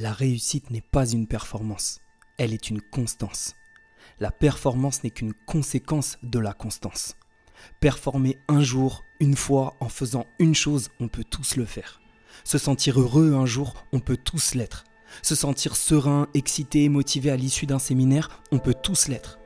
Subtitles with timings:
[0.00, 2.00] La réussite n'est pas une performance,
[2.38, 3.54] elle est une constance.
[4.18, 7.16] La performance n'est qu'une conséquence de la constance.
[7.80, 12.00] Performer un jour, une fois, en faisant une chose, on peut tous le faire.
[12.44, 14.84] Se sentir heureux un jour, on peut tous l'être.
[15.20, 19.38] Se sentir serein, excité, motivé à l'issue d'un séminaire, on peut tous l'être.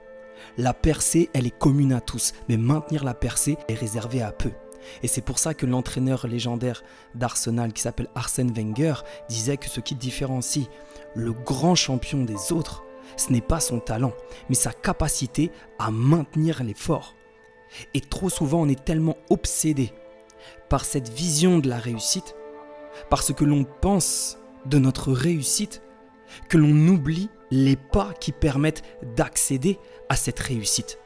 [0.57, 4.53] La percée, elle est commune à tous, mais maintenir la percée est réservé à peu.
[5.03, 6.83] Et c'est pour ça que l'entraîneur légendaire
[7.15, 8.95] d'Arsenal qui s'appelle Arsène Wenger
[9.29, 10.67] disait que ce qui différencie
[11.15, 12.85] le grand champion des autres,
[13.17, 14.13] ce n'est pas son talent,
[14.49, 17.15] mais sa capacité à maintenir l'effort.
[17.93, 19.93] Et trop souvent, on est tellement obsédé
[20.69, 22.35] par cette vision de la réussite,
[23.11, 25.83] parce que l'on pense de notre réussite,
[26.49, 28.83] que l'on oublie les pas qui permettent
[29.17, 29.79] d'accéder
[30.09, 30.99] à cette réussite.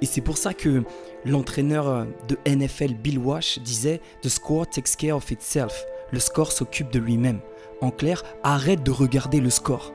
[0.00, 0.84] Et c'est pour ça que
[1.24, 5.84] l'entraîneur de NFL Bill Walsh disait The score takes care of itself.
[6.10, 7.40] Le score s'occupe de lui-même.
[7.80, 9.92] En clair, arrête de regarder le score.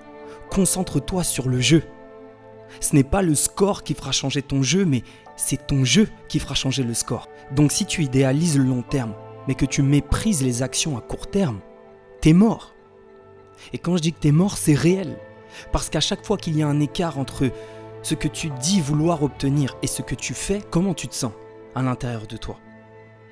[0.49, 1.83] Concentre-toi sur le jeu.
[2.81, 5.03] Ce n'est pas le score qui fera changer ton jeu, mais
[5.35, 7.29] c'est ton jeu qui fera changer le score.
[7.51, 9.13] Donc si tu idéalises le long terme,
[9.47, 11.59] mais que tu méprises les actions à court terme,
[12.21, 12.75] t'es mort.
[13.73, 15.17] Et quand je dis que t'es mort, c'est réel.
[15.71, 17.51] Parce qu'à chaque fois qu'il y a un écart entre
[18.01, 21.31] ce que tu dis vouloir obtenir et ce que tu fais, comment tu te sens
[21.75, 22.57] à l'intérieur de toi?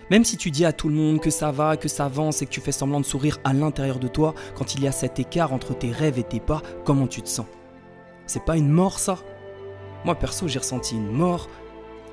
[0.09, 2.45] Même si tu dis à tout le monde que ça va, que ça avance et
[2.45, 5.19] que tu fais semblant de sourire à l'intérieur de toi, quand il y a cet
[5.19, 7.47] écart entre tes rêves et tes pas, comment tu te sens?
[8.25, 9.17] C'est pas une mort ça?
[10.05, 11.49] Moi perso, j'ai ressenti une mort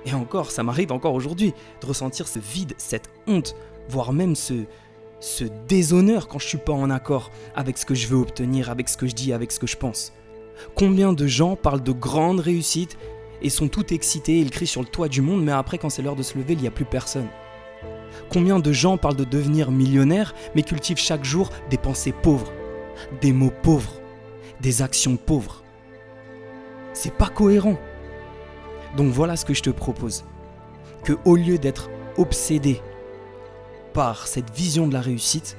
[0.07, 3.55] et encore, ça m'arrive encore aujourd'hui de ressentir ce vide, cette honte,
[3.89, 4.65] voire même ce
[5.21, 8.91] ce déshonneur quand je suis pas en accord avec ce que je veux obtenir, avec
[8.91, 10.13] ce que je dis, avec ce que je pense.
[10.75, 12.97] Combien de gens parlent de grandes réussites
[13.43, 16.03] et sont tout excités, ils crient sur le toit du monde, mais après quand c'est
[16.03, 17.29] l'heure de se lever, il n'y a plus personne
[18.31, 22.53] Combien de gens parlent de devenir millionnaire, mais cultivent chaque jour des pensées pauvres,
[23.21, 24.01] des mots pauvres,
[24.61, 25.63] des actions pauvres
[26.93, 27.77] C'est pas cohérent.
[28.97, 30.25] Donc voilà ce que je te propose.
[31.03, 32.81] Que au lieu d'être obsédé
[33.93, 35.57] par cette vision de la réussite,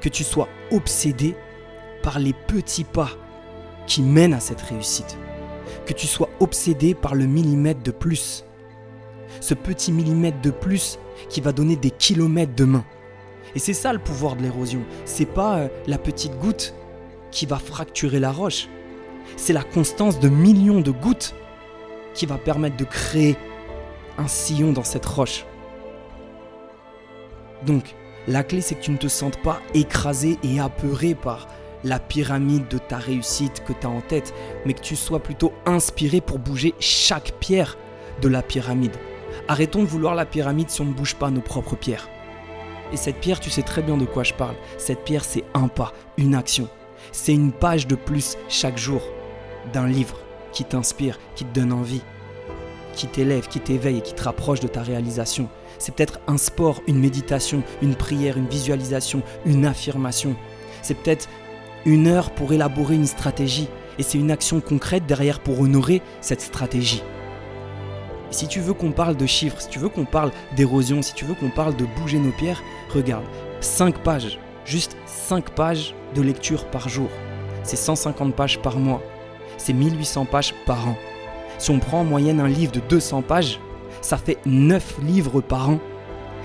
[0.00, 1.36] que tu sois obsédé
[2.02, 3.10] par les petits pas
[3.86, 5.18] qui mène à cette réussite.
[5.86, 8.44] Que tu sois obsédé par le millimètre de plus.
[9.40, 10.98] Ce petit millimètre de plus
[11.28, 12.84] qui va donner des kilomètres de main.
[13.54, 14.80] Et c'est ça le pouvoir de l'érosion.
[15.04, 16.74] C'est pas euh, la petite goutte
[17.30, 18.68] qui va fracturer la roche.
[19.36, 21.34] C'est la constance de millions de gouttes
[22.14, 23.36] qui va permettre de créer
[24.18, 25.44] un sillon dans cette roche.
[27.64, 27.94] Donc,
[28.26, 31.48] la clé, c'est que tu ne te sentes pas écrasé et apeuré par
[31.84, 35.52] la pyramide de ta réussite que tu as en tête, mais que tu sois plutôt
[35.66, 37.78] inspiré pour bouger chaque pierre
[38.20, 38.96] de la pyramide.
[39.48, 42.08] Arrêtons de vouloir la pyramide si on ne bouge pas nos propres pierres.
[42.92, 44.56] Et cette pierre, tu sais très bien de quoi je parle.
[44.78, 46.68] Cette pierre, c'est un pas, une action.
[47.12, 49.02] C'est une page de plus chaque jour
[49.72, 50.18] d'un livre
[50.52, 52.02] qui t'inspire, qui te donne envie,
[52.94, 55.48] qui t'élève, qui t'éveille et qui te rapproche de ta réalisation.
[55.78, 60.36] C'est peut-être un sport, une méditation, une prière, une visualisation, une affirmation.
[60.82, 61.28] C'est peut-être
[61.86, 63.68] une heure pour élaborer une stratégie.
[63.98, 67.02] Et c'est une action concrète derrière pour honorer cette stratégie.
[68.30, 71.24] Si tu veux qu'on parle de chiffres, si tu veux qu'on parle d'érosion, si tu
[71.24, 72.62] veux qu'on parle de bouger nos pierres,
[72.94, 73.24] regarde,
[73.60, 77.08] 5 pages, juste 5 pages de lecture par jour.
[77.64, 79.02] C'est 150 pages par mois.
[79.58, 80.96] C'est 1800 pages par an.
[81.58, 83.60] Si on prend en moyenne un livre de 200 pages,
[84.00, 85.78] ça fait 9 livres par an.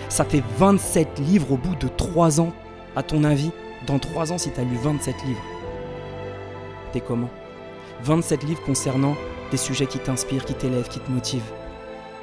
[0.09, 2.51] Ça fait 27 livres au bout de 3 ans.
[2.95, 3.51] À ton avis,
[3.85, 5.43] dans 3 ans si tu as lu 27 livres.
[6.91, 7.29] T'es comment?
[8.03, 9.15] 27 livres concernant
[9.51, 11.51] des sujets qui t'inspirent, qui t'élèvent, qui te motivent,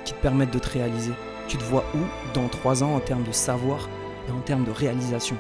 [0.05, 1.13] qui te permettent de te réaliser.
[1.49, 1.99] Tu te vois où
[2.35, 3.89] dans 3 ans en termes de savoir
[4.29, 5.37] et en termes de réalisation?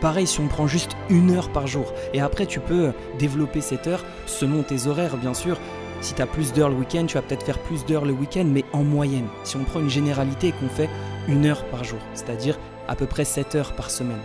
[0.00, 1.92] Pareil si on prend juste une heure par jour.
[2.12, 5.58] Et après tu peux développer cette heure selon tes horaires bien sûr.
[6.02, 8.44] Si tu as plus d'heures le week-end, tu vas peut-être faire plus d'heures le week-end,
[8.46, 9.28] mais en moyenne.
[9.44, 10.90] Si on prend une généralité et qu'on fait
[11.26, 14.20] une heure par jour, c'est-à-dire à peu près 7 heures par semaine.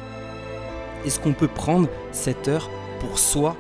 [1.06, 2.70] Est-ce qu'on peut prendre cette heure
[3.00, 3.56] pour soi?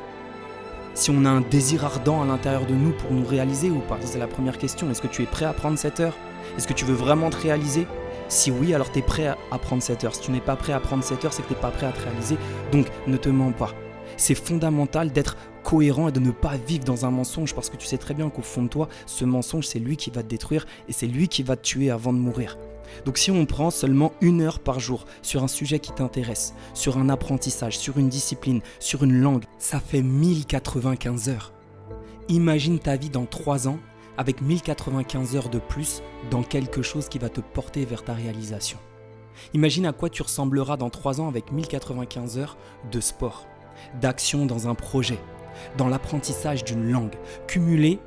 [0.94, 3.98] Si on a un désir ardent à l'intérieur de nous pour nous réaliser ou pas?
[4.02, 4.92] C'est la première question.
[4.92, 6.16] Est-ce que tu es prêt à prendre cette heure?
[6.58, 7.88] Est-ce que tu veux vraiment te réaliser?
[8.28, 10.14] Si oui, alors tu es prêt à prendre cette heure.
[10.14, 11.88] Si tu n'es pas prêt à prendre cette heure, c'est que tu n'es pas prêt
[11.88, 12.38] à te réaliser.
[12.72, 13.72] Donc ne te mens pas.
[14.18, 17.88] C'est fondamental d'être cohérent et de ne pas vivre dans un mensonge parce que tu
[17.88, 20.66] sais très bien qu'au fond de toi, ce mensonge, c'est lui qui va te détruire
[20.90, 22.58] et c'est lui qui va te tuer avant de mourir.
[23.06, 26.98] Donc si on prend seulement une heure par jour sur un sujet qui t'intéresse, sur
[26.98, 31.54] un apprentissage, sur une discipline, sur une langue, ça fait 1095 heures.
[32.30, 33.80] Imagine ta vie dans 3 ans
[34.18, 38.78] avec 1095 heures de plus dans quelque chose qui va te porter vers ta réalisation.
[39.54, 42.58] Imagine à quoi tu ressembleras dans 3 ans avec 1095 heures
[42.92, 43.48] de sport,
[44.00, 45.18] d'action dans un projet,
[45.78, 47.16] dans l'apprentissage d'une langue,
[47.48, 48.00] cumulé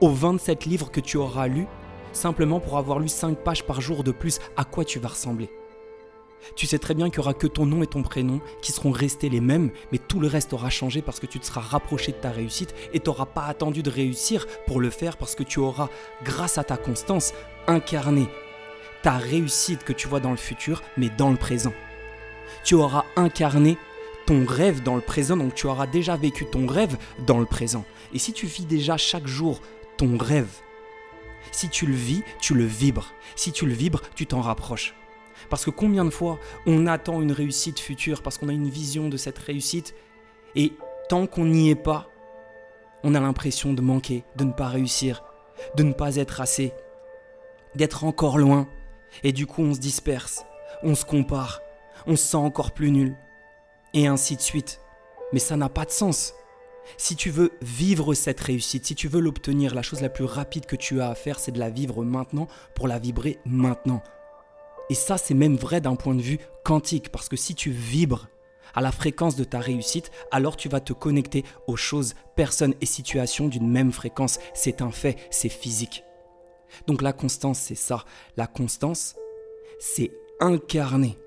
[0.00, 1.66] aux 27 livres que tu auras lus
[2.12, 5.50] simplement pour avoir lu 5 pages par jour de plus, à quoi tu vas ressembler?
[6.56, 8.90] Tu sais très bien qu'il n'y aura que ton nom et ton prénom qui seront
[8.90, 12.12] restés les mêmes, mais tout le reste aura changé parce que tu te seras rapproché
[12.12, 15.42] de ta réussite et tu n'auras pas attendu de réussir pour le faire parce que
[15.42, 15.88] tu auras,
[16.24, 17.32] grâce à ta constance,
[17.66, 18.26] incarné
[19.02, 21.72] ta réussite que tu vois dans le futur, mais dans le présent.
[22.64, 23.78] Tu auras incarné
[24.26, 26.96] ton rêve dans le présent, donc tu auras déjà vécu ton rêve
[27.26, 27.84] dans le présent.
[28.12, 29.60] Et si tu vis déjà chaque jour
[29.96, 30.50] ton rêve,
[31.52, 33.12] si tu le vis, tu le vibres.
[33.36, 34.94] Si tu le vibres, tu t'en rapproches.
[35.48, 39.08] Parce que combien de fois on attend une réussite future parce qu'on a une vision
[39.08, 39.94] de cette réussite
[40.54, 40.72] et
[41.08, 42.08] tant qu'on n'y est pas,
[43.02, 45.24] on a l'impression de manquer, de ne pas réussir,
[45.76, 46.72] de ne pas être assez,
[47.74, 48.68] d'être encore loin.
[49.22, 50.44] Et du coup on se disperse,
[50.82, 51.62] on se compare,
[52.06, 53.16] on se sent encore plus nul.
[53.92, 54.80] Et ainsi de suite.
[55.32, 56.34] Mais ça n'a pas de sens.
[56.96, 60.66] Si tu veux vivre cette réussite, si tu veux l'obtenir, la chose la plus rapide
[60.66, 64.02] que tu as à faire, c'est de la vivre maintenant pour la vibrer maintenant.
[64.88, 68.28] Et ça, c'est même vrai d'un point de vue quantique, parce que si tu vibres
[68.74, 72.86] à la fréquence de ta réussite, alors tu vas te connecter aux choses, personnes et
[72.86, 74.38] situations d'une même fréquence.
[74.54, 76.04] C'est un fait, c'est physique.
[76.86, 78.04] Donc la constance, c'est ça.
[78.36, 79.16] La constance,
[79.78, 81.18] c'est incarner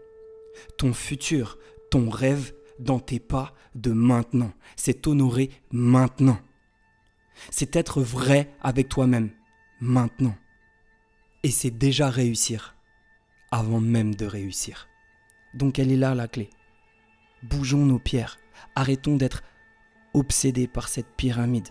[0.78, 1.58] ton futur,
[1.90, 4.52] ton rêve dans tes pas de maintenant.
[4.76, 6.40] C'est honorer maintenant.
[7.50, 9.32] C'est être vrai avec toi-même
[9.80, 10.36] maintenant.
[11.44, 12.76] Et c'est déjà réussir
[13.52, 14.88] avant même de réussir.
[15.54, 16.50] Donc elle est là la clé.
[17.44, 18.38] Bougeons nos pierres.
[18.76, 19.44] Arrêtons d'être
[20.14, 21.70] obsédés par cette pyramide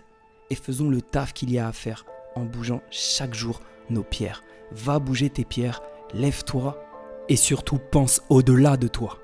[0.49, 2.05] et faisons le taf qu'il y a à faire
[2.35, 4.43] en bougeant chaque jour nos pierres.
[4.71, 5.81] Va bouger tes pierres,
[6.13, 6.83] lève-toi
[7.29, 9.22] et surtout pense au-delà de toi.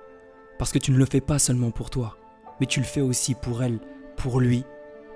[0.60, 2.18] Parce que tu ne le fais pas seulement pour toi,
[2.60, 3.80] mais tu le fais aussi pour elle,
[4.18, 4.66] pour lui,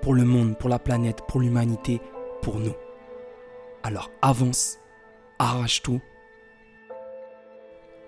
[0.00, 2.00] pour le monde, pour la planète, pour l'humanité,
[2.42, 2.74] pour nous.
[3.82, 4.78] Alors avance,
[5.38, 6.00] arrache tout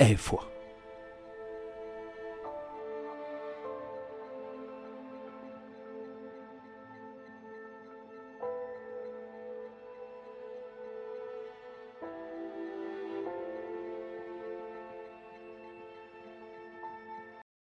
[0.00, 0.50] et foi.